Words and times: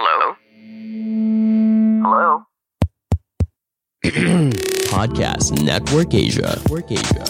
Hello? 0.00 0.32
Hello? 2.00 2.30
Podcast 4.96 5.52
Network 5.60 6.16
Asia. 6.16 6.56
Network 6.56 6.88
Asia. 6.88 7.20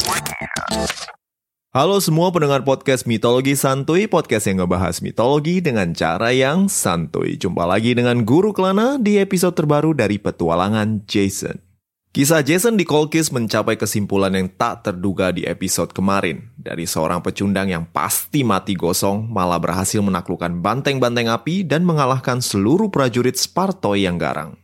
Halo 1.74 1.98
semua 1.98 2.30
pendengar 2.30 2.62
podcast 2.62 3.10
Mitologi 3.10 3.58
Santuy, 3.58 4.06
podcast 4.06 4.46
yang 4.46 4.62
ngebahas 4.62 5.02
mitologi 5.02 5.58
dengan 5.58 5.90
cara 5.98 6.30
yang 6.30 6.70
santuy. 6.70 7.34
Jumpa 7.34 7.66
lagi 7.66 7.98
dengan 7.98 8.22
Guru 8.22 8.54
Kelana 8.54 9.02
di 9.02 9.18
episode 9.18 9.58
terbaru 9.58 9.90
dari 9.90 10.22
Petualangan 10.22 11.10
Jason. 11.10 11.69
Kisah 12.10 12.42
Jason 12.42 12.74
di 12.74 12.82
Kolkis 12.82 13.30
mencapai 13.30 13.78
kesimpulan 13.78 14.34
yang 14.34 14.50
tak 14.50 14.82
terduga 14.82 15.30
di 15.30 15.46
episode 15.46 15.94
kemarin. 15.94 16.50
Dari 16.58 16.82
seorang 16.82 17.22
pecundang 17.22 17.70
yang 17.70 17.86
pasti 17.86 18.42
mati 18.42 18.74
gosong, 18.74 19.30
malah 19.30 19.62
berhasil 19.62 20.02
menaklukkan 20.02 20.58
banteng-banteng 20.58 21.30
api 21.30 21.62
dan 21.62 21.86
mengalahkan 21.86 22.42
seluruh 22.42 22.90
prajurit 22.90 23.38
Spartoi 23.38 24.10
yang 24.10 24.18
garang. 24.18 24.58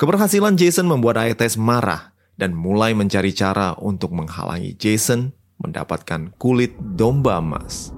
Keberhasilan 0.00 0.56
Jason 0.56 0.88
membuat 0.88 1.20
Aetes 1.20 1.60
marah 1.60 2.16
dan 2.40 2.56
mulai 2.56 2.96
mencari 2.96 3.36
cara 3.36 3.76
untuk 3.76 4.16
menghalangi 4.16 4.72
Jason 4.72 5.36
mendapatkan 5.60 6.32
kulit 6.40 6.72
domba 6.80 7.36
emas. 7.36 7.92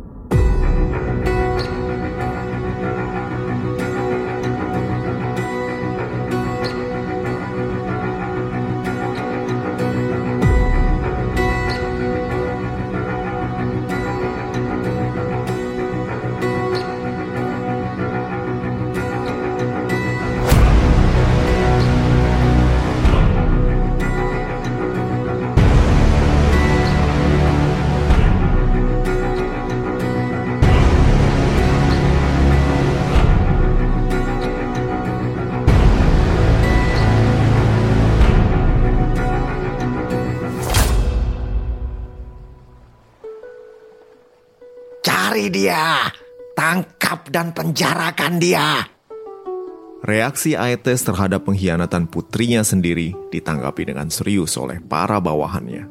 Dia, 45.48 46.08
tangkap 46.56 47.28
dan 47.28 47.52
penjarakan 47.52 48.40
dia. 48.40 48.86
Reaksi 50.04 50.52
Aetes 50.52 51.00
terhadap 51.00 51.48
pengkhianatan 51.48 52.04
putrinya 52.12 52.60
sendiri 52.60 53.16
ditanggapi 53.32 53.88
dengan 53.88 54.12
serius 54.12 54.52
oleh 54.60 54.76
para 54.84 55.16
bawahannya. 55.16 55.88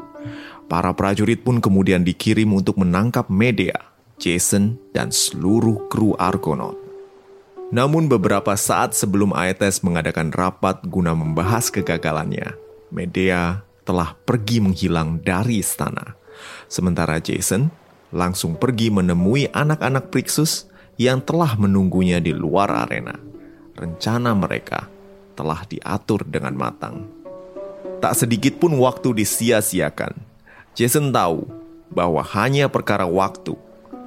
Para 0.70 0.94
prajurit 0.94 1.42
pun 1.42 1.58
kemudian 1.58 2.06
dikirim 2.06 2.54
untuk 2.54 2.78
menangkap 2.78 3.26
Medea, 3.34 3.78
Jason, 4.22 4.78
dan 4.94 5.10
seluruh 5.10 5.90
kru 5.90 6.14
Argonaut. 6.18 6.78
Namun 7.74 8.06
beberapa 8.06 8.54
saat 8.54 8.94
sebelum 8.94 9.34
Aetes 9.34 9.82
mengadakan 9.82 10.30
rapat 10.30 10.86
guna 10.86 11.18
membahas 11.18 11.74
kegagalannya, 11.74 12.54
Medea 12.94 13.66
telah 13.82 14.14
pergi 14.14 14.62
menghilang 14.62 15.26
dari 15.26 15.58
istana. 15.58 16.14
Sementara 16.70 17.18
Jason 17.18 17.74
langsung 18.14 18.54
pergi 18.54 18.94
menemui 18.94 19.50
anak-anak 19.50 20.14
Prixus 20.14 20.70
yang 21.02 21.20
telah 21.20 21.58
menunggunya 21.58 22.22
di 22.22 22.32
luar 22.32 22.70
arena. 22.86 23.18
Rencana 23.74 24.38
mereka 24.38 24.86
telah 25.34 25.66
diatur 25.66 26.22
dengan 26.30 26.54
matang. 26.54 27.10
Tak 27.98 28.14
sedikit 28.14 28.62
pun 28.62 28.78
waktu 28.78 29.18
disia-siakan. 29.18 30.14
Jason 30.78 31.10
tahu 31.10 31.50
bahwa 31.90 32.22
hanya 32.22 32.70
perkara 32.70 33.10
waktu 33.10 33.58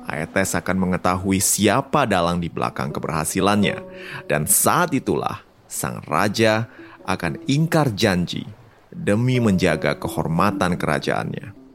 Aetes 0.07 0.55
akan 0.55 0.87
mengetahui 0.87 1.43
siapa 1.43 2.07
dalang 2.07 2.39
di 2.39 2.47
belakang 2.47 2.95
keberhasilannya. 2.95 3.83
Dan 4.31 4.47
saat 4.47 4.95
itulah 4.95 5.43
sang 5.67 5.99
raja 6.07 6.71
akan 7.03 7.43
ingkar 7.51 7.91
janji 7.91 8.47
demi 8.95 9.43
menjaga 9.43 9.99
kehormatan 9.99 10.79
kerajaannya. 10.79 11.66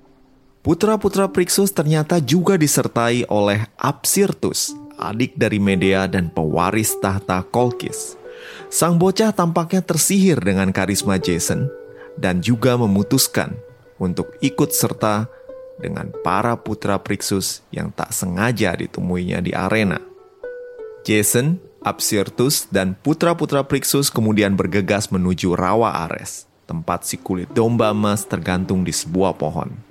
Putra-putra 0.61 1.25
Prixus 1.25 1.73
ternyata 1.73 2.21
juga 2.21 2.53
disertai 2.53 3.25
oleh 3.33 3.65
Apsirtus, 3.81 4.69
adik 4.93 5.33
dari 5.33 5.57
Medea 5.57 6.05
dan 6.05 6.29
pewaris 6.29 7.01
tahta 7.01 7.41
Kolkis. 7.41 8.13
Sang 8.69 9.01
bocah 9.01 9.33
tampaknya 9.33 9.81
tersihir 9.81 10.37
dengan 10.37 10.69
karisma 10.69 11.17
Jason 11.17 11.65
dan 12.13 12.45
juga 12.45 12.77
memutuskan 12.77 13.57
untuk 13.97 14.37
ikut 14.37 14.69
serta 14.69 15.25
dengan 15.81 16.13
para 16.21 16.53
putra 16.53 17.01
Prixus 17.01 17.65
yang 17.73 17.89
tak 17.89 18.13
sengaja 18.13 18.77
ditemuinya 18.77 19.41
di 19.41 19.57
arena. 19.57 19.97
Jason, 21.01 21.57
Apsirtus, 21.81 22.69
dan 22.69 22.93
putra-putra 22.93 23.65
Prixus 23.65 24.13
kemudian 24.13 24.53
bergegas 24.53 25.09
menuju 25.09 25.57
Rawa 25.57 26.05
Ares, 26.05 26.45
tempat 26.69 27.01
si 27.01 27.17
kulit 27.17 27.49
domba 27.49 27.89
emas 27.89 28.29
tergantung 28.29 28.85
di 28.85 28.93
sebuah 28.93 29.33
pohon. 29.41 29.90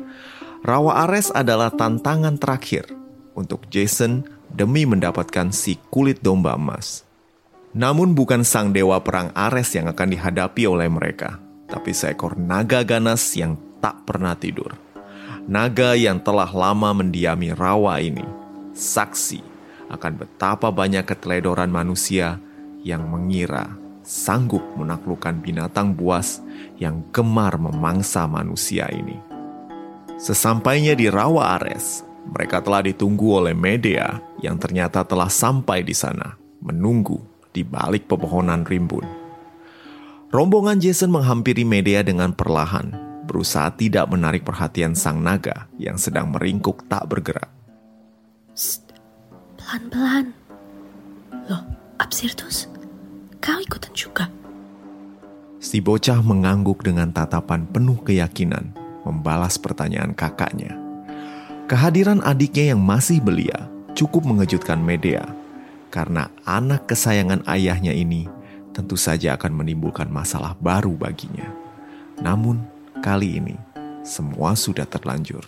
Rawa 0.61 1.09
Ares 1.09 1.33
adalah 1.33 1.73
tantangan 1.73 2.37
terakhir 2.37 2.85
untuk 3.33 3.65
Jason 3.73 4.29
demi 4.53 4.85
mendapatkan 4.85 5.49
si 5.57 5.81
kulit 5.89 6.21
domba 6.21 6.53
emas. 6.53 7.09
Namun 7.73 8.13
bukan 8.13 8.45
sang 8.45 8.77
dewa 8.77 9.01
perang 9.01 9.33
Ares 9.33 9.73
yang 9.73 9.89
akan 9.89 10.13
dihadapi 10.13 10.69
oleh 10.69 10.93
mereka, 10.93 11.41
tapi 11.65 11.97
seekor 11.97 12.37
naga 12.37 12.85
ganas 12.85 13.25
yang 13.41 13.57
tak 13.81 14.05
pernah 14.05 14.37
tidur. 14.37 14.77
Naga 15.49 15.97
yang 15.97 16.21
telah 16.21 16.53
lama 16.53 16.93
mendiami 16.93 17.57
rawa 17.57 17.97
ini, 18.05 18.27
saksi 18.77 19.41
akan 19.89 20.13
betapa 20.21 20.69
banyak 20.69 21.09
keteledoran 21.09 21.73
manusia 21.73 22.37
yang 22.85 23.09
mengira 23.09 23.81
sanggup 24.05 24.63
menaklukkan 24.77 25.41
binatang 25.41 25.97
buas 25.97 26.45
yang 26.77 27.01
gemar 27.17 27.57
memangsa 27.57 28.29
manusia 28.29 28.85
ini. 28.93 29.30
Sesampainya 30.21 30.93
di 30.93 31.09
Rawa 31.09 31.57
Ares, 31.57 32.05
mereka 32.29 32.61
telah 32.61 32.85
ditunggu 32.85 33.41
oleh 33.41 33.57
Medea 33.57 34.21
yang 34.45 34.61
ternyata 34.61 35.01
telah 35.01 35.33
sampai 35.33 35.81
di 35.81 35.97
sana, 35.97 36.37
menunggu 36.61 37.25
di 37.57 37.65
balik 37.65 38.05
pepohonan 38.05 38.69
rimbun. 38.69 39.09
Rombongan 40.29 40.77
Jason 40.77 41.09
menghampiri 41.09 41.65
Medea 41.65 42.05
dengan 42.05 42.37
perlahan, 42.37 42.93
berusaha 43.25 43.73
tidak 43.73 44.13
menarik 44.13 44.45
perhatian 44.45 44.93
sang 44.93 45.25
naga 45.25 45.73
yang 45.81 45.97
sedang 45.97 46.29
meringkuk 46.37 46.85
tak 46.85 47.09
bergerak. 47.09 47.49
Pelan-pelan. 49.57 50.37
Loh, 51.49 51.65
Absirtus, 51.97 52.69
kau 53.41 53.57
ikutan 53.57 53.97
juga? 53.97 54.29
Si 55.65 55.81
bocah 55.81 56.21
mengangguk 56.21 56.85
dengan 56.85 57.09
tatapan 57.09 57.65
penuh 57.65 57.97
keyakinan, 58.05 58.77
membalas 59.11 59.59
pertanyaan 59.59 60.15
kakaknya. 60.15 60.79
Kehadiran 61.67 62.23
adiknya 62.23 62.75
yang 62.75 62.81
masih 62.83 63.19
belia 63.19 63.71
cukup 63.95 64.25
mengejutkan 64.27 64.79
Medea, 64.81 65.27
karena 65.91 66.31
anak 66.47 66.87
kesayangan 66.87 67.43
ayahnya 67.51 67.91
ini 67.91 68.31
tentu 68.71 68.95
saja 68.95 69.35
akan 69.35 69.61
menimbulkan 69.61 70.07
masalah 70.09 70.55
baru 70.57 70.95
baginya. 70.95 71.47
Namun, 72.23 72.63
kali 73.03 73.37
ini 73.43 73.57
semua 74.07 74.55
sudah 74.55 74.87
terlanjur, 74.87 75.45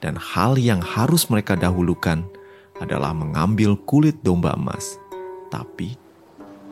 dan 0.00 0.16
hal 0.16 0.56
yang 0.56 0.80
harus 0.80 1.28
mereka 1.28 1.58
dahulukan 1.58 2.24
adalah 2.80 3.14
mengambil 3.14 3.76
kulit 3.76 4.18
domba 4.24 4.54
emas. 4.56 4.98
Tapi, 5.52 5.94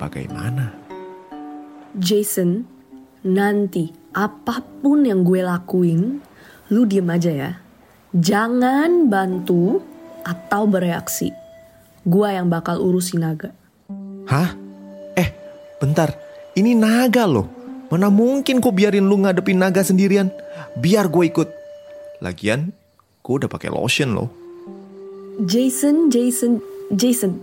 bagaimana? 0.00 0.72
Jason, 1.98 2.64
nanti 3.26 3.99
apa 4.14 4.62
pun 4.82 5.06
yang 5.06 5.22
gue 5.22 5.40
lakuin, 5.42 6.18
lu 6.70 6.86
diem 6.86 7.08
aja 7.10 7.30
ya. 7.30 7.52
Jangan 8.10 9.06
bantu 9.06 9.78
atau 10.26 10.66
bereaksi. 10.66 11.30
Gua 12.02 12.32
yang 12.32 12.48
bakal 12.48 12.80
urusin 12.80 13.22
naga. 13.22 13.52
Hah? 14.26 14.56
Eh, 15.14 15.28
bentar. 15.78 16.16
Ini 16.56 16.74
naga 16.74 17.28
loh. 17.28 17.46
Mana 17.90 18.08
mungkin 18.08 18.62
kok 18.62 18.74
biarin 18.74 19.06
lu 19.06 19.20
ngadepin 19.22 19.58
naga 19.58 19.82
sendirian? 19.82 20.30
Biar 20.78 21.10
gue 21.10 21.26
ikut. 21.26 21.48
Lagian, 22.22 22.70
gue 23.22 23.34
udah 23.34 23.50
pakai 23.50 23.70
lotion 23.70 24.14
loh. 24.14 24.28
Jason, 25.42 26.12
Jason, 26.12 26.60
Jason, 26.92 27.38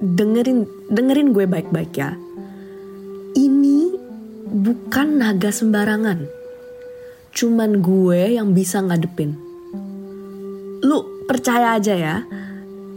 dengerin, 0.00 0.64
dengerin 0.88 1.36
gue 1.36 1.44
baik-baik 1.44 1.92
ya. 1.94 2.16
Ini 3.36 3.75
bukan 4.56 5.20
naga 5.20 5.52
sembarangan. 5.52 6.24
Cuman 7.36 7.84
gue 7.84 8.40
yang 8.40 8.56
bisa 8.56 8.80
ngadepin. 8.80 9.36
Lu 10.80 11.28
percaya 11.28 11.76
aja 11.76 11.92
ya. 11.92 12.16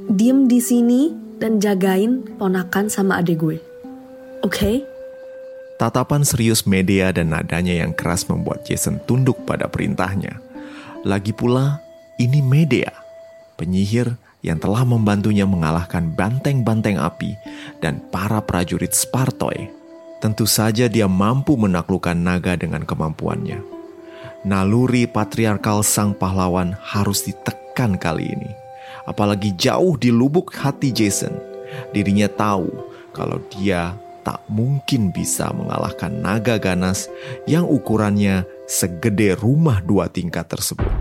Diem 0.08 0.48
di 0.48 0.64
sini 0.64 1.12
dan 1.36 1.60
jagain 1.60 2.24
ponakan 2.40 2.88
sama 2.88 3.20
adik 3.20 3.44
gue. 3.44 3.58
Oke? 4.40 4.88
Tatapan 5.76 6.24
serius 6.24 6.64
media 6.64 7.12
dan 7.12 7.36
nadanya 7.36 7.76
yang 7.76 7.92
keras 7.92 8.28
membuat 8.32 8.64
Jason 8.64 9.00
tunduk 9.04 9.44
pada 9.44 9.68
perintahnya. 9.68 10.40
Lagi 11.08 11.32
pula, 11.32 11.80
ini 12.20 12.44
media, 12.44 12.92
penyihir 13.56 14.16
yang 14.44 14.60
telah 14.60 14.84
membantunya 14.84 15.48
mengalahkan 15.48 16.12
banteng-banteng 16.16 17.00
api 17.00 17.36
dan 17.80 18.04
para 18.12 18.44
prajurit 18.44 18.92
Spartoi. 18.92 19.79
Tentu 20.20 20.44
saja 20.44 20.92
dia 20.92 21.08
mampu 21.08 21.56
menaklukkan 21.56 22.16
naga 22.16 22.60
dengan 22.60 22.84
kemampuannya. 22.84 23.64
Naluri 24.44 25.08
patriarkal 25.08 25.80
sang 25.84 26.12
pahlawan 26.12 26.76
harus 26.80 27.24
ditekan 27.24 27.96
kali 27.96 28.28
ini. 28.28 28.52
Apalagi 29.08 29.56
jauh 29.56 29.96
di 29.96 30.12
lubuk 30.12 30.52
hati 30.52 30.92
Jason, 30.92 31.32
dirinya 31.96 32.28
tahu 32.28 32.68
kalau 33.16 33.40
dia 33.48 33.96
tak 34.28 34.44
mungkin 34.52 35.16
bisa 35.16 35.50
mengalahkan 35.56 36.12
naga 36.12 36.60
ganas 36.60 37.08
yang 37.48 37.64
ukurannya 37.64 38.44
segede 38.68 39.40
rumah 39.40 39.80
dua 39.82 40.12
tingkat 40.12 40.46
tersebut. 40.52 40.92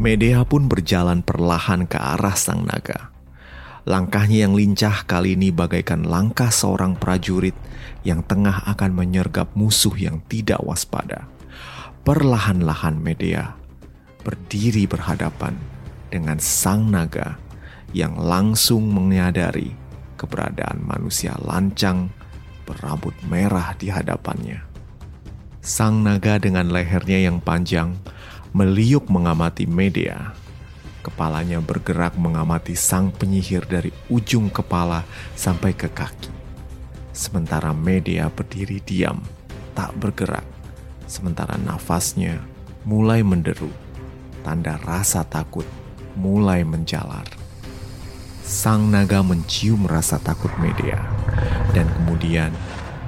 Medea 0.00 0.46
pun 0.48 0.70
berjalan 0.70 1.20
perlahan 1.20 1.84
ke 1.84 1.98
arah 2.00 2.38
sang 2.38 2.64
naga. 2.64 3.11
Langkahnya 3.82 4.46
yang 4.46 4.54
lincah 4.54 5.02
kali 5.10 5.34
ini 5.34 5.50
bagaikan 5.50 6.06
langkah 6.06 6.54
seorang 6.54 6.94
prajurit 6.94 7.54
yang 8.06 8.22
tengah 8.22 8.62
akan 8.70 8.94
menyergap 8.94 9.50
musuh 9.58 9.94
yang 9.98 10.22
tidak 10.30 10.62
waspada. 10.62 11.26
Perlahan-lahan 12.06 12.98
Medea 13.02 13.58
berdiri 14.22 14.86
berhadapan 14.86 15.58
dengan 16.10 16.38
sang 16.38 16.94
naga 16.94 17.42
yang 17.90 18.14
langsung 18.18 18.86
menyadari 18.86 19.74
keberadaan 20.14 20.78
manusia 20.86 21.34
lancang 21.42 22.06
berambut 22.62 23.18
merah 23.26 23.74
di 23.74 23.90
hadapannya. 23.90 24.62
Sang 25.58 26.06
naga 26.06 26.38
dengan 26.38 26.70
lehernya 26.70 27.26
yang 27.26 27.42
panjang 27.42 27.98
meliuk 28.54 29.10
mengamati 29.10 29.66
Medea. 29.66 30.41
Kepalanya 31.02 31.58
bergerak 31.58 32.14
mengamati 32.14 32.78
sang 32.78 33.10
penyihir 33.10 33.66
dari 33.66 33.90
ujung 34.06 34.46
kepala 34.46 35.02
sampai 35.34 35.74
ke 35.74 35.90
kaki. 35.90 36.30
Sementara 37.10 37.74
Medea 37.74 38.30
berdiri 38.30 38.78
diam, 38.78 39.18
tak 39.74 39.90
bergerak. 39.98 40.46
Sementara 41.10 41.58
nafasnya 41.58 42.38
mulai 42.86 43.26
menderu. 43.26 43.68
Tanda 44.46 44.78
rasa 44.78 45.26
takut 45.26 45.66
mulai 46.14 46.62
menjalar. 46.62 47.26
Sang 48.42 48.86
naga 48.90 49.26
mencium 49.26 49.86
rasa 49.86 50.22
takut 50.22 50.50
Medea 50.62 51.02
dan 51.74 51.90
kemudian 51.98 52.54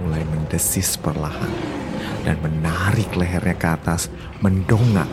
mulai 0.03 0.27
mendesis 0.27 0.99
perlahan 0.99 1.51
dan 2.25 2.41
menarik 2.41 3.13
lehernya 3.13 3.55
ke 3.55 3.69
atas, 3.69 4.09
mendongak 4.41 5.11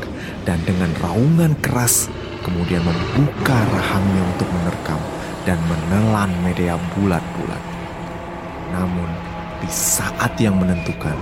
dan 0.48 0.58
dengan 0.64 0.90
raungan 1.04 1.54
keras 1.60 2.08
kemudian 2.42 2.82
membuka 2.82 3.58
rahangnya 3.70 4.22
untuk 4.34 4.50
menerkam 4.50 5.02
dan 5.46 5.58
menelan 5.66 6.32
Medea 6.46 6.78
bulat-bulat. 6.98 7.64
Namun 8.74 9.10
di 9.62 9.70
saat 9.70 10.38
yang 10.42 10.58
menentukan, 10.58 11.18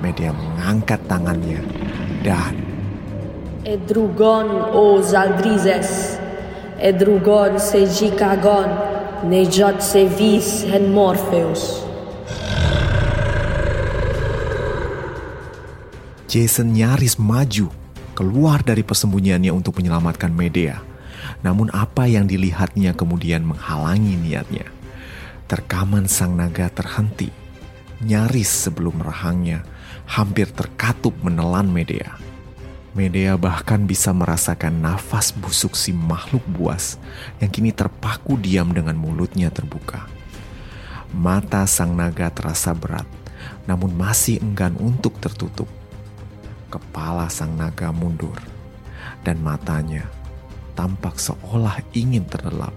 Medea 0.00 0.32
mengangkat 0.34 1.00
tangannya 1.08 1.62
dan 2.26 2.52
Edrugon 3.62 4.74
o 4.74 4.98
Zaldrizes, 4.98 6.18
Edrugon 6.82 7.62
se 7.62 7.86
Jikagon, 7.86 8.66
Nejot 9.22 9.78
se 9.78 10.10
vis 10.10 10.66
hen 10.66 10.90
Morpheus. 10.90 11.86
Jason 16.26 16.74
nyaris 16.74 17.20
maju 17.20 17.81
keluar 18.22 18.62
dari 18.62 18.86
persembunyiannya 18.86 19.50
untuk 19.50 19.82
menyelamatkan 19.82 20.30
Medea. 20.30 20.78
Namun 21.42 21.74
apa 21.74 22.06
yang 22.06 22.30
dilihatnya 22.30 22.94
kemudian 22.94 23.42
menghalangi 23.42 24.14
niatnya. 24.14 24.70
Terkaman 25.50 26.06
sang 26.06 26.38
naga 26.38 26.70
terhenti. 26.70 27.34
Nyaris 27.98 28.46
sebelum 28.46 29.02
rahangnya 29.02 29.66
hampir 30.06 30.54
terkatup 30.54 31.18
menelan 31.18 31.66
Medea. 31.66 32.14
Medea 32.94 33.34
bahkan 33.34 33.90
bisa 33.90 34.14
merasakan 34.14 34.78
nafas 34.78 35.34
busuk 35.34 35.74
si 35.74 35.90
makhluk 35.90 36.46
buas 36.46 37.02
yang 37.42 37.50
kini 37.50 37.74
terpaku 37.74 38.38
diam 38.38 38.70
dengan 38.70 38.94
mulutnya 38.94 39.50
terbuka. 39.50 40.06
Mata 41.10 41.66
sang 41.66 41.98
naga 41.98 42.30
terasa 42.30 42.70
berat, 42.70 43.08
namun 43.66 43.90
masih 43.90 44.38
enggan 44.38 44.78
untuk 44.78 45.18
tertutup. 45.18 45.81
Kepala 46.72 47.28
sang 47.28 47.52
naga 47.52 47.92
mundur, 47.92 48.40
dan 49.20 49.44
matanya 49.44 50.08
tampak 50.72 51.20
seolah 51.20 51.84
ingin 51.92 52.24
terlelap. 52.24 52.72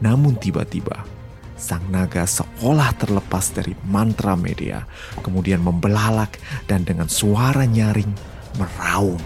Namun 0.00 0.40
tiba-tiba, 0.40 1.04
sang 1.52 1.84
naga 1.92 2.24
seolah 2.24 2.96
terlepas 2.96 3.52
dari 3.52 3.76
mantra 3.84 4.40
media, 4.40 4.88
kemudian 5.20 5.60
membelalak 5.60 6.40
dan 6.64 6.88
dengan 6.88 7.12
suara 7.12 7.68
nyaring 7.68 8.08
meraung. 8.56 9.20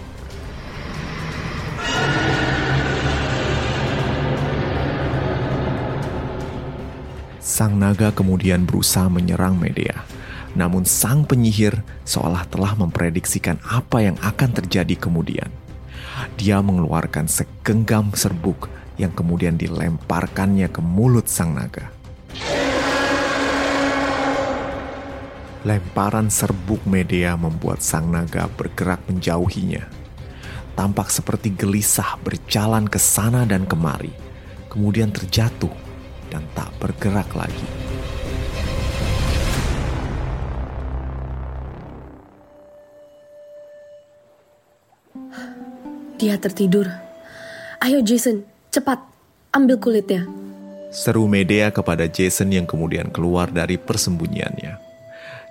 Sang 7.39 7.79
naga 7.79 8.11
kemudian 8.11 8.67
berusaha 8.67 9.07
menyerang 9.07 9.55
Medea. 9.55 10.03
Namun 10.55 10.87
sang 10.87 11.27
penyihir 11.27 11.83
seolah 12.07 12.47
telah 12.47 12.79
memprediksikan 12.79 13.59
apa 13.67 14.07
yang 14.07 14.17
akan 14.23 14.51
terjadi 14.55 14.95
kemudian. 14.95 15.51
Dia 16.39 16.63
mengeluarkan 16.63 17.27
segenggam 17.27 18.15
serbuk 18.15 18.71
yang 18.95 19.11
kemudian 19.11 19.59
dilemparkannya 19.59 20.71
ke 20.71 20.79
mulut 20.79 21.27
sang 21.27 21.59
naga. 21.59 21.91
Lemparan 25.65 26.29
serbuk 26.29 26.85
Medea 26.85 27.35
membuat 27.41 27.81
sang 27.81 28.13
naga 28.13 28.47
bergerak 28.53 29.01
menjauhinya. 29.09 29.89
Tampak 30.77 31.09
seperti 31.09 31.55
gelisah 31.55 32.21
berjalan 32.21 32.85
ke 32.85 33.01
sana 33.01 33.49
dan 33.49 33.65
kemari, 33.65 34.13
kemudian 34.69 35.09
terjatuh 35.09 35.73
dan 36.29 36.45
tak 36.53 36.69
bergerak 36.83 37.31
lagi. 37.33 37.84
Dia 46.25 46.41
tertidur. 46.41 46.89
Ayo 47.85 48.01
Jason, 48.01 48.49
cepat, 48.73 48.97
ambil 49.53 49.77
kulitnya. 49.77 50.25
Seru 50.89 51.29
Medea 51.29 51.69
kepada 51.69 52.09
Jason 52.09 52.49
yang 52.49 52.65
kemudian 52.65 53.13
keluar 53.13 53.53
dari 53.53 53.77
persembunyiannya. 53.77 54.73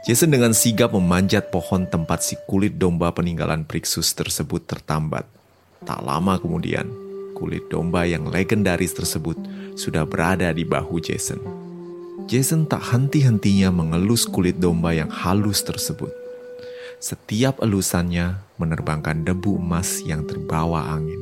Jason 0.01 0.33
dengan 0.33 0.49
sigap 0.49 0.97
memanjat 0.97 1.53
pohon 1.53 1.85
tempat 1.85 2.25
si 2.25 2.41
kulit 2.49 2.81
domba 2.81 3.13
peninggalan 3.13 3.69
Prixus 3.69 4.17
tersebut 4.17 4.65
tertambat. 4.65 5.29
Tak 5.85 6.01
lama 6.01 6.41
kemudian, 6.41 6.89
kulit 7.37 7.69
domba 7.69 8.09
yang 8.09 8.33
legendaris 8.33 8.97
tersebut 8.97 9.37
sudah 9.77 10.09
berada 10.09 10.49
di 10.49 10.65
bahu 10.65 10.97
Jason. 10.97 11.37
Jason 12.25 12.65
tak 12.65 12.81
henti-hentinya 12.81 13.69
mengelus 13.69 14.25
kulit 14.25 14.57
domba 14.57 14.89
yang 14.89 15.13
halus 15.13 15.61
tersebut. 15.61 16.09
Setiap 16.97 17.61
elusannya 17.61 18.41
menerbangkan 18.61 19.25
debu 19.25 19.57
emas 19.57 20.01
yang 20.05 20.25
terbawa 20.25 20.93
angin. 20.93 21.19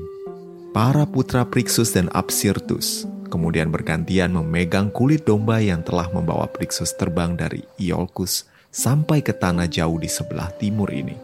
Para 0.72 1.04
putra 1.04 1.44
Prixus 1.44 1.92
dan 1.92 2.08
Absirtus 2.16 3.04
kemudian 3.32 3.72
bergantian 3.72 4.36
memegang 4.36 4.92
kulit 4.92 5.24
domba 5.24 5.64
yang 5.64 5.80
telah 5.88 6.12
membawa 6.12 6.52
Prixus 6.52 6.92
terbang 7.00 7.40
dari 7.40 7.64
Iolcus 7.80 8.44
sampai 8.72 9.24
ke 9.24 9.32
tanah 9.32 9.72
jauh 9.72 9.96
di 9.96 10.12
sebelah 10.12 10.52
timur 10.60 10.92
ini. 10.92 11.16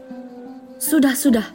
Sudah, 0.79 1.15
sudah. 1.15 1.47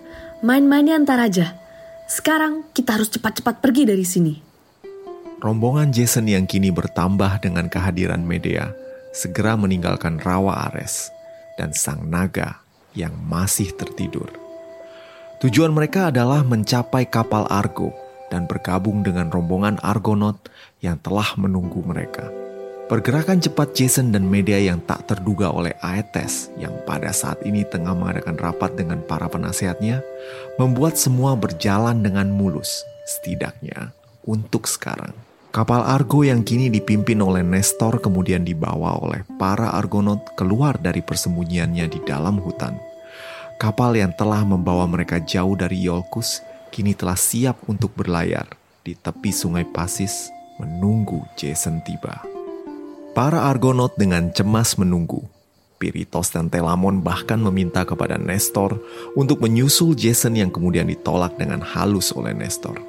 Main-mainnya 0.45 1.01
antar 1.01 1.23
aja. 1.25 1.57
Sekarang 2.05 2.69
kita 2.77 3.01
harus 3.01 3.09
cepat-cepat 3.09 3.65
pergi 3.65 3.89
dari 3.89 4.05
sini. 4.05 4.35
Rombongan 5.41 5.91
Jason 5.91 6.29
yang 6.29 6.45
kini 6.47 6.71
bertambah 6.71 7.43
dengan 7.43 7.67
kehadiran 7.67 8.23
Medea 8.23 8.71
segera 9.11 9.59
meninggalkan 9.59 10.21
rawa 10.23 10.71
Ares 10.71 11.11
dan 11.57 11.75
sang 11.75 12.07
naga 12.07 12.63
yang 12.95 13.15
masih 13.27 13.75
tertidur. 13.75 14.42
Tujuan 15.43 15.75
mereka 15.75 16.15
adalah 16.15 16.47
mencapai 16.47 17.11
kapal 17.11 17.51
Argo 17.51 17.91
dan 18.31 18.47
bergabung 18.47 19.03
dengan 19.03 19.27
rombongan 19.27 19.75
Argonaut 19.83 20.39
yang 20.79 21.03
telah 21.03 21.35
menunggu 21.35 21.83
mereka. 21.83 22.31
Pergerakan 22.87 23.43
cepat 23.43 23.75
Jason 23.75 24.15
dan 24.15 24.23
media 24.23 24.63
yang 24.63 24.79
tak 24.87 25.03
terduga 25.11 25.51
oleh 25.51 25.75
Aetes 25.83 26.47
yang 26.63 26.71
pada 26.87 27.11
saat 27.11 27.43
ini 27.43 27.67
tengah 27.67 27.91
mengadakan 27.91 28.39
rapat 28.39 28.79
dengan 28.79 29.03
para 29.03 29.27
penasehatnya 29.27 30.07
membuat 30.63 30.95
semua 30.95 31.35
berjalan 31.35 31.99
dengan 32.07 32.31
mulus, 32.31 32.87
setidaknya 33.03 33.91
untuk 34.23 34.71
sekarang. 34.71 35.11
Kapal 35.51 35.83
Argo 35.83 36.23
yang 36.23 36.47
kini 36.47 36.71
dipimpin 36.71 37.19
oleh 37.19 37.43
Nestor 37.43 37.99
kemudian 37.99 38.47
dibawa 38.47 38.95
oleh 39.03 39.27
para 39.43 39.75
Argonaut 39.75 40.23
keluar 40.39 40.79
dari 40.79 41.03
persembunyiannya 41.03 41.91
di 41.91 41.99
dalam 42.07 42.39
hutan. 42.39 42.92
Kapal 43.63 43.95
yang 43.95 44.11
telah 44.11 44.43
membawa 44.43 44.91
mereka 44.91 45.23
jauh 45.23 45.55
dari 45.55 45.87
Iolcus 45.87 46.43
kini 46.75 46.99
telah 46.99 47.15
siap 47.15 47.63
untuk 47.71 47.95
berlayar 47.95 48.51
di 48.83 48.99
tepi 48.99 49.31
sungai 49.31 49.63
Pasis 49.63 50.35
menunggu 50.59 51.23
Jason 51.39 51.79
tiba. 51.87 52.19
Para 53.15 53.47
Argonaut 53.47 53.95
dengan 53.95 54.35
cemas 54.35 54.75
menunggu. 54.75 55.23
Piritos 55.79 56.35
dan 56.35 56.51
Telamon 56.51 57.07
bahkan 57.07 57.39
meminta 57.39 57.87
kepada 57.87 58.19
Nestor 58.19 58.83
untuk 59.15 59.39
menyusul 59.39 59.95
Jason 59.95 60.35
yang 60.35 60.51
kemudian 60.51 60.91
ditolak 60.91 61.39
dengan 61.39 61.63
halus 61.63 62.11
oleh 62.11 62.35
Nestor 62.35 62.83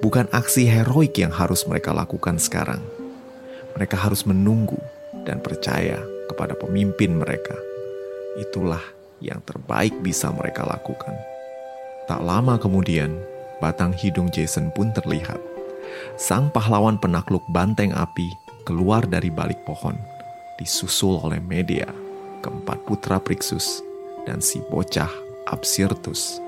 bukan 0.00 0.28
aksi 0.32 0.68
heroik 0.68 1.16
yang 1.16 1.32
harus 1.32 1.64
mereka 1.64 1.90
lakukan 1.90 2.36
sekarang. 2.36 2.82
Mereka 3.76 3.96
harus 3.96 4.24
menunggu 4.24 4.80
dan 5.28 5.40
percaya 5.40 6.00
kepada 6.32 6.56
pemimpin 6.56 7.16
mereka. 7.16 7.56
Itulah 8.40 8.80
yang 9.20 9.40
terbaik 9.44 9.94
bisa 10.04 10.28
mereka 10.32 10.66
lakukan. 10.66 11.14
Tak 12.06 12.22
lama 12.22 12.60
kemudian, 12.60 13.16
batang 13.58 13.90
hidung 13.90 14.30
Jason 14.30 14.70
pun 14.70 14.92
terlihat. 14.94 15.40
Sang 16.20 16.52
pahlawan 16.52 17.00
penakluk 17.00 17.42
banteng 17.50 17.94
api 17.94 18.28
keluar 18.66 19.06
dari 19.06 19.30
balik 19.30 19.62
pohon, 19.62 19.94
disusul 20.58 21.22
oleh 21.22 21.38
Media, 21.38 21.86
keempat 22.42 22.82
putra 22.84 23.22
Prixus, 23.22 23.80
dan 24.26 24.42
si 24.42 24.58
bocah 24.66 25.10
Absirtus. 25.46 26.42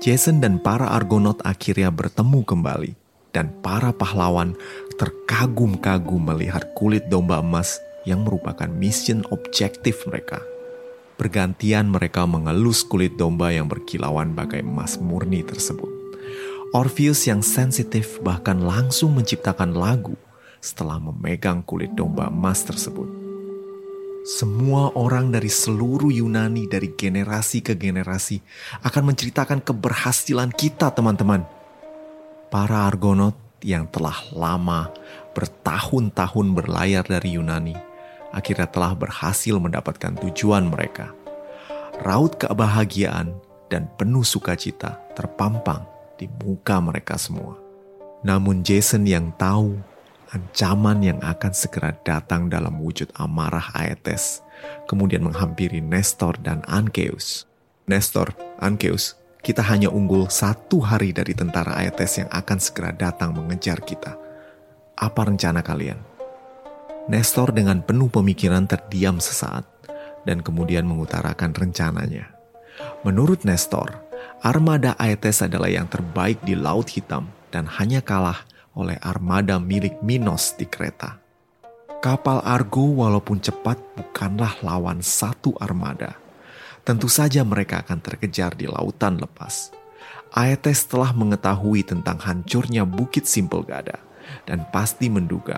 Jason 0.00 0.40
dan 0.40 0.56
para 0.56 0.88
Argonaut 0.88 1.38
akhirnya 1.44 1.92
bertemu 1.92 2.40
kembali, 2.48 2.92
dan 3.36 3.52
para 3.60 3.92
pahlawan 3.92 4.56
terkagum-kagum 4.96 6.32
melihat 6.32 6.64
kulit 6.72 7.06
domba 7.12 7.44
emas 7.44 7.76
yang 8.08 8.24
merupakan 8.24 8.70
mission 8.72 9.20
objektif 9.28 10.00
mereka. 10.08 10.40
Bergantian 11.18 11.90
mereka 11.90 12.30
mengelus 12.30 12.86
kulit 12.86 13.18
domba 13.18 13.50
yang 13.50 13.66
berkilauan 13.66 14.38
bagai 14.38 14.62
emas 14.62 15.02
murni 15.02 15.42
tersebut. 15.42 15.90
Orpheus 16.70 17.26
yang 17.26 17.42
sensitif 17.42 18.22
bahkan 18.22 18.62
langsung 18.62 19.18
menciptakan 19.18 19.74
lagu 19.74 20.14
setelah 20.62 21.02
memegang 21.02 21.66
kulit 21.66 21.90
domba 21.98 22.30
emas 22.30 22.62
tersebut. 22.62 23.10
Semua 24.30 24.94
orang 24.94 25.34
dari 25.34 25.50
seluruh 25.50 26.14
Yunani 26.14 26.70
dari 26.70 26.94
generasi 26.94 27.66
ke 27.66 27.74
generasi 27.74 28.38
akan 28.86 29.10
menceritakan 29.10 29.58
keberhasilan 29.58 30.54
kita 30.54 30.94
teman-teman. 30.94 31.42
Para 32.46 32.86
Argonaut 32.86 33.34
yang 33.66 33.90
telah 33.90 34.22
lama 34.30 34.94
bertahun-tahun 35.34 36.46
berlayar 36.54 37.02
dari 37.10 37.34
Yunani 37.34 37.97
akhirnya 38.38 38.70
telah 38.70 38.94
berhasil 38.94 39.58
mendapatkan 39.58 40.14
tujuan 40.22 40.70
mereka. 40.70 41.10
Raut 41.98 42.38
kebahagiaan 42.38 43.34
dan 43.66 43.90
penuh 43.98 44.22
sukacita 44.22 45.02
terpampang 45.18 45.82
di 46.14 46.30
muka 46.42 46.78
mereka 46.78 47.18
semua. 47.18 47.58
Namun 48.22 48.62
Jason 48.62 49.06
yang 49.06 49.34
tahu 49.34 49.78
ancaman 50.34 51.00
yang 51.00 51.18
akan 51.22 51.52
segera 51.54 51.94
datang 52.04 52.50
dalam 52.50 52.78
wujud 52.78 53.08
amarah 53.16 53.72
Aetes, 53.74 54.44
kemudian 54.90 55.24
menghampiri 55.24 55.80
Nestor 55.80 56.36
dan 56.42 56.60
Ankeus. 56.68 57.48
Nestor, 57.88 58.36
Ankeus, 58.60 59.16
kita 59.40 59.64
hanya 59.64 59.88
unggul 59.88 60.28
satu 60.28 60.82
hari 60.82 61.14
dari 61.14 61.32
tentara 61.32 61.78
Aetes 61.80 62.20
yang 62.20 62.28
akan 62.28 62.58
segera 62.60 62.92
datang 62.92 63.32
mengejar 63.32 63.80
kita. 63.80 64.18
Apa 64.98 65.24
rencana 65.24 65.62
kalian? 65.64 66.17
Nestor 67.08 67.56
dengan 67.56 67.80
penuh 67.80 68.12
pemikiran 68.12 68.68
terdiam 68.68 69.16
sesaat 69.16 69.64
dan 70.28 70.44
kemudian 70.44 70.84
mengutarakan 70.84 71.56
rencananya. 71.56 72.28
Menurut 73.00 73.48
Nestor, 73.48 74.04
armada 74.44 74.92
Aetes 75.00 75.40
adalah 75.40 75.72
yang 75.72 75.88
terbaik 75.88 76.36
di 76.44 76.52
Laut 76.52 76.84
Hitam 76.92 77.32
dan 77.48 77.64
hanya 77.80 78.04
kalah 78.04 78.44
oleh 78.76 79.00
armada 79.00 79.56
milik 79.56 80.04
Minos 80.04 80.52
di 80.60 80.68
Kreta. 80.68 81.16
Kapal 82.04 82.44
Argo 82.44 83.00
walaupun 83.00 83.40
cepat 83.40 83.80
bukanlah 83.96 84.60
lawan 84.60 85.00
satu 85.00 85.56
armada. 85.64 86.12
Tentu 86.84 87.08
saja 87.08 87.40
mereka 87.40 87.80
akan 87.88 88.04
terkejar 88.04 88.52
di 88.52 88.68
lautan 88.68 89.16
lepas. 89.16 89.72
Aetes 90.36 90.84
telah 90.84 91.16
mengetahui 91.16 91.88
tentang 91.88 92.20
hancurnya 92.20 92.84
Bukit 92.84 93.24
Simpel 93.24 93.64
Gada 93.64 93.96
dan 94.44 94.68
pasti 94.68 95.08
menduga 95.08 95.56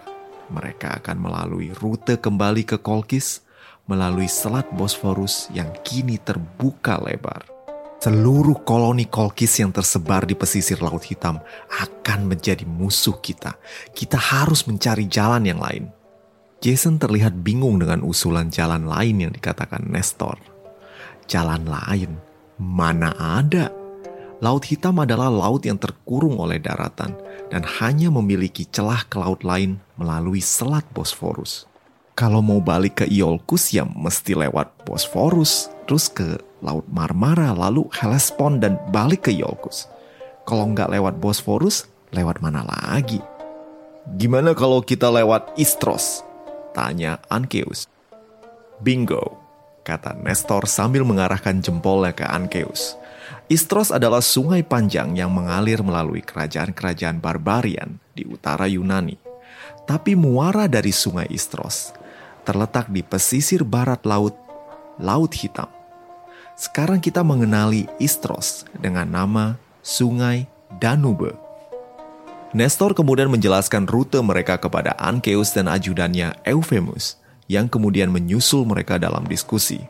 mereka 0.51 0.99
akan 1.01 1.17
melalui 1.17 1.73
rute 1.73 2.19
kembali 2.19 2.67
ke 2.67 2.77
Kolkis 2.83 3.43
melalui 3.89 4.31
Selat 4.31 4.69
Bosforus 4.75 5.51
yang 5.51 5.71
kini 5.83 6.19
terbuka 6.21 7.01
lebar 7.01 7.61
seluruh 8.01 8.65
koloni 8.65 9.05
kolkis 9.13 9.61
yang 9.61 9.69
tersebar 9.77 10.25
di 10.25 10.33
pesisir 10.33 10.81
Laut 10.81 11.05
Hitam 11.05 11.37
akan 11.69 12.33
menjadi 12.33 12.65
musuh 12.65 13.21
kita. 13.21 13.61
Kita 13.93 14.17
harus 14.17 14.65
mencari 14.65 15.05
jalan 15.05 15.45
yang 15.45 15.61
lain. 15.61 15.93
Jason 16.65 16.97
terlihat 16.97 17.45
bingung 17.45 17.77
dengan 17.77 18.01
usulan 18.01 18.49
jalan 18.49 18.89
lain 18.89 19.29
yang 19.29 19.33
dikatakan 19.33 19.85
Nestor. 19.85 20.41
Jalan 21.29 21.69
lain? 21.69 22.17
Mana 22.57 23.13
ada? 23.17 23.80
Laut 24.41 24.65
Hitam 24.65 24.97
adalah 24.97 25.29
laut 25.29 25.69
yang 25.69 25.77
terkurung 25.77 26.41
oleh 26.41 26.57
daratan 26.57 27.13
dan 27.53 27.61
hanya 27.61 28.09
memiliki 28.09 28.65
celah 28.65 29.05
ke 29.05 29.21
laut 29.21 29.45
lain 29.45 29.77
melalui 30.01 30.41
Selat 30.41 30.89
Bosforus. 30.97 31.69
Kalau 32.17 32.41
mau 32.41 32.57
balik 32.61 33.05
ke 33.05 33.07
Iolcus 33.09 33.77
ya 33.77 33.85
mesti 33.85 34.33
lewat 34.33 34.89
Bosforus, 34.89 35.69
terus 35.85 36.09
ke 36.09 36.41
Laut 36.61 36.85
Marmara, 36.89 37.57
lalu 37.57 37.89
Hellespont 37.97 38.61
dan 38.61 38.77
balik 38.93 39.29
ke 39.29 39.33
Iolcus. 39.33 39.89
Kalau 40.45 40.69
nggak 40.73 40.93
lewat 40.93 41.21
Bosforus, 41.21 41.89
lewat 42.13 42.45
mana 42.45 42.65
lagi? 42.65 43.21
Gimana 44.17 44.53
kalau 44.53 44.85
kita 44.85 45.09
lewat 45.09 45.53
Istros? 45.57 46.25
Tanya 46.77 47.21
Ankeus. 47.33 47.89
Bingo, 48.81 49.41
kata 49.85 50.17
Nestor 50.21 50.69
sambil 50.69 51.05
mengarahkan 51.09 51.61
jempolnya 51.65 52.13
ke 52.13 52.25
Ankeus. 52.25 53.00
Istros 53.51 53.91
adalah 53.91 54.23
sungai 54.23 54.63
panjang 54.63 55.19
yang 55.19 55.35
mengalir 55.35 55.83
melalui 55.83 56.23
kerajaan-kerajaan 56.23 57.19
barbarian 57.19 57.99
di 58.15 58.23
utara 58.23 58.71
Yunani. 58.71 59.19
Tapi 59.91 60.15
muara 60.15 60.71
dari 60.71 60.95
sungai 60.95 61.27
Istros 61.27 61.91
terletak 62.47 62.87
di 62.95 63.03
pesisir 63.03 63.67
barat 63.67 64.07
laut, 64.07 64.39
Laut 65.03 65.35
Hitam. 65.35 65.67
Sekarang 66.55 67.03
kita 67.03 67.27
mengenali 67.27 67.91
Istros 67.99 68.71
dengan 68.79 69.11
nama 69.11 69.59
Sungai 69.83 70.47
Danube. 70.79 71.35
Nestor 72.55 72.95
kemudian 72.95 73.35
menjelaskan 73.35 73.91
rute 73.91 74.23
mereka 74.23 74.63
kepada 74.63 74.95
Ankeus 74.95 75.51
dan 75.51 75.67
ajudannya 75.67 76.39
Euphemus 76.47 77.19
yang 77.51 77.67
kemudian 77.67 78.15
menyusul 78.15 78.63
mereka 78.63 78.95
dalam 78.95 79.27
diskusi. 79.27 79.83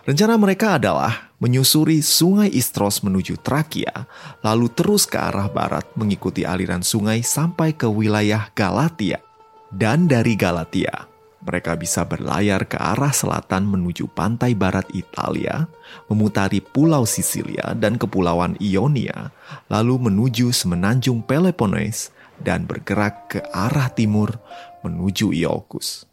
Rencana 0.00 0.40
mereka 0.40 0.80
adalah 0.80 1.28
menyusuri 1.44 2.00
sungai 2.00 2.48
Istros 2.48 3.04
menuju 3.04 3.36
Trakia, 3.44 4.08
lalu 4.40 4.72
terus 4.72 5.04
ke 5.04 5.20
arah 5.20 5.52
barat 5.52 5.84
mengikuti 5.92 6.40
aliran 6.48 6.80
sungai 6.80 7.20
sampai 7.20 7.76
ke 7.76 7.84
wilayah 7.84 8.48
Galatia. 8.56 9.20
Dan 9.68 10.08
dari 10.08 10.40
Galatia, 10.40 11.04
mereka 11.44 11.76
bisa 11.76 12.08
berlayar 12.08 12.64
ke 12.64 12.80
arah 12.80 13.12
selatan 13.12 13.68
menuju 13.68 14.08
pantai 14.08 14.56
barat 14.56 14.88
Italia, 14.96 15.68
memutari 16.08 16.64
pulau 16.64 17.04
Sisilia 17.04 17.76
dan 17.76 18.00
kepulauan 18.00 18.56
Ionia, 18.56 19.28
lalu 19.68 20.00
menuju 20.08 20.48
semenanjung 20.48 21.20
Peloponnes 21.28 22.08
dan 22.40 22.64
bergerak 22.64 23.36
ke 23.36 23.40
arah 23.52 23.92
timur 23.92 24.32
menuju 24.80 25.36
Iolcus. 25.36 26.08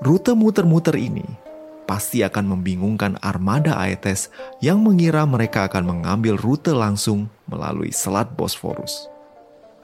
Rute 0.00 0.32
muter-muter 0.32 0.96
ini 0.96 1.47
pasti 1.88 2.20
akan 2.20 2.52
membingungkan 2.52 3.16
armada 3.24 3.80
Aetes 3.80 4.28
yang 4.60 4.84
mengira 4.84 5.24
mereka 5.24 5.64
akan 5.64 5.88
mengambil 5.88 6.36
rute 6.36 6.76
langsung 6.76 7.32
melalui 7.48 7.88
Selat 7.88 8.28
Bosforus. 8.36 9.08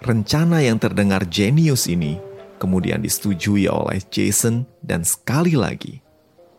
Rencana 0.05 0.61
yang 0.61 0.77
terdengar 0.77 1.25
jenius 1.25 1.89
ini 1.89 2.21
kemudian 2.61 3.01
disetujui 3.01 3.65
oleh 3.73 4.05
Jason 4.13 4.69
dan 4.85 5.01
sekali 5.01 5.57
lagi 5.57 6.05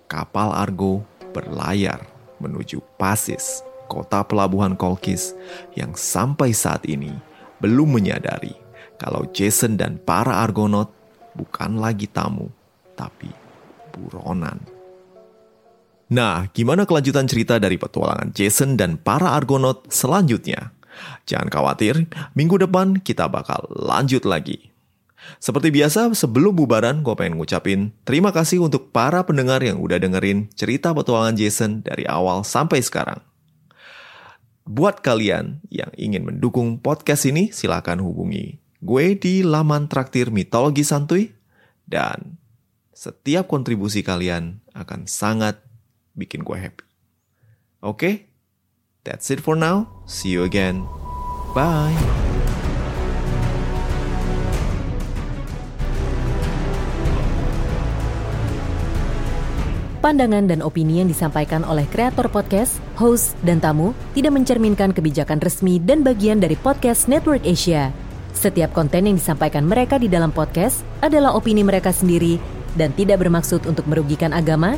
kapal 0.10 0.50
Argo 0.50 1.06
berlayar 1.30 2.02
menuju 2.42 2.82
Pasis, 2.98 3.62
kota 3.86 4.25
pelabuhan 4.25 4.74
Kolkis 4.74 5.38
yang 5.78 5.94
sampai 5.94 6.58
saat 6.58 6.90
ini 6.90 7.14
belum 7.62 8.02
menyadari 8.02 8.58
kalau 8.98 9.30
Jason 9.30 9.78
dan 9.78 10.02
para 10.02 10.42
Argonaut 10.42 10.90
bukan 11.36 11.78
lagi 11.78 12.08
tamu, 12.08 12.48
tapi 12.96 13.28
buronan. 13.92 14.75
Nah, 16.06 16.50
gimana 16.54 16.86
kelanjutan 16.86 17.26
cerita 17.26 17.58
dari 17.58 17.82
petualangan 17.82 18.30
Jason 18.36 18.78
dan 18.78 19.02
para 19.02 19.34
Argonaut 19.34 19.90
selanjutnya? 19.90 20.76
Jangan 21.26 21.50
khawatir, 21.50 22.06
minggu 22.38 22.62
depan 22.62 23.02
kita 23.02 23.26
bakal 23.28 23.66
lanjut 23.74 24.24
lagi. 24.24 24.70
Seperti 25.42 25.74
biasa, 25.74 26.14
sebelum 26.14 26.54
bubaran, 26.54 27.02
gue 27.02 27.18
pengen 27.18 27.42
ngucapin 27.42 27.90
terima 28.06 28.30
kasih 28.30 28.62
untuk 28.62 28.94
para 28.94 29.26
pendengar 29.26 29.66
yang 29.66 29.82
udah 29.82 29.98
dengerin 29.98 30.54
cerita 30.54 30.94
petualangan 30.94 31.34
Jason 31.34 31.82
dari 31.82 32.06
awal 32.06 32.46
sampai 32.46 32.86
sekarang. 32.86 33.20
Buat 34.70 35.02
kalian 35.02 35.66
yang 35.74 35.90
ingin 35.98 36.30
mendukung 36.30 36.78
podcast 36.78 37.26
ini, 37.26 37.50
silakan 37.50 38.06
hubungi 38.06 38.62
gue 38.86 39.18
di 39.18 39.42
laman 39.42 39.90
traktir 39.90 40.30
mitologi 40.30 40.86
santuy 40.86 41.34
dan 41.90 42.38
setiap 42.94 43.50
kontribusi 43.50 44.06
kalian 44.06 44.62
akan 44.78 45.10
sangat 45.10 45.65
bikin 46.16 46.42
gue 46.42 46.58
happy. 46.58 46.84
Oke, 47.84 48.00
okay? 48.00 48.16
that's 49.04 49.30
it 49.30 49.44
for 49.44 49.54
now. 49.54 49.86
See 50.10 50.34
you 50.34 50.48
again. 50.48 50.88
Bye. 51.54 51.94
Pandangan 60.06 60.46
dan 60.46 60.62
opini 60.62 61.02
yang 61.02 61.10
disampaikan 61.10 61.66
oleh 61.66 61.90
kreator 61.90 62.30
podcast, 62.30 62.78
host, 62.94 63.34
dan 63.42 63.58
tamu 63.58 63.90
tidak 64.14 64.38
mencerminkan 64.38 64.94
kebijakan 64.94 65.42
resmi 65.42 65.82
dan 65.82 66.06
bagian 66.06 66.38
dari 66.38 66.54
podcast 66.54 67.10
Network 67.10 67.42
Asia. 67.42 67.90
Setiap 68.30 68.70
konten 68.70 69.10
yang 69.10 69.18
disampaikan 69.18 69.66
mereka 69.66 69.98
di 69.98 70.06
dalam 70.06 70.30
podcast 70.30 70.86
adalah 71.02 71.34
opini 71.34 71.66
mereka 71.66 71.90
sendiri 71.90 72.38
dan 72.78 72.94
tidak 72.94 73.26
bermaksud 73.26 73.66
untuk 73.66 73.90
merugikan 73.90 74.30
agama, 74.30 74.78